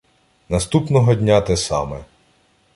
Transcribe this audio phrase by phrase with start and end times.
[0.49, 2.03] Наступного дня те саме.